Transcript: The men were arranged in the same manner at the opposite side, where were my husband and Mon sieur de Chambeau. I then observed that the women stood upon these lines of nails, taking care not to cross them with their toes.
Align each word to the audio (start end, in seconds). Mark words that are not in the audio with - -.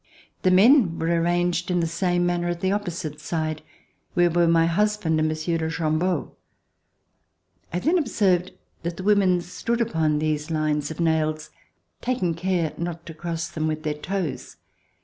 The 0.41 0.49
men 0.49 0.97
were 0.97 1.09
arranged 1.21 1.69
in 1.69 1.79
the 1.79 1.85
same 1.85 2.25
manner 2.25 2.47
at 2.47 2.61
the 2.61 2.71
opposite 2.71 3.19
side, 3.21 3.61
where 4.15 4.31
were 4.31 4.47
my 4.47 4.65
husband 4.65 5.19
and 5.19 5.27
Mon 5.27 5.35
sieur 5.35 5.59
de 5.59 5.69
Chambeau. 5.69 6.31
I 7.71 7.77
then 7.77 7.99
observed 7.99 8.49
that 8.81 8.97
the 8.97 9.03
women 9.03 9.41
stood 9.41 9.79
upon 9.79 10.17
these 10.17 10.49
lines 10.49 10.89
of 10.89 10.99
nails, 10.99 11.51
taking 12.01 12.33
care 12.33 12.73
not 12.79 13.05
to 13.05 13.13
cross 13.13 13.47
them 13.47 13.67
with 13.67 13.83
their 13.83 13.93
toes. 13.93 14.55